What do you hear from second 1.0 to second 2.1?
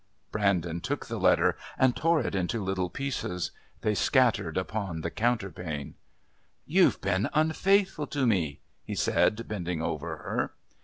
the letter and